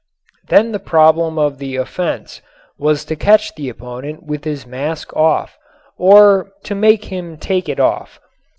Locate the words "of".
1.37-1.59